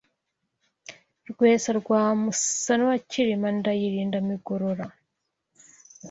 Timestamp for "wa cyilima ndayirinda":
2.89-4.15